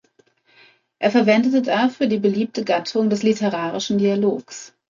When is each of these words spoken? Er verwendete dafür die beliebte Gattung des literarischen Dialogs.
Er 0.97 1.11
verwendete 1.11 1.61
dafür 1.61 2.07
die 2.07 2.17
beliebte 2.17 2.65
Gattung 2.65 3.11
des 3.11 3.21
literarischen 3.21 3.99
Dialogs. 3.99 4.73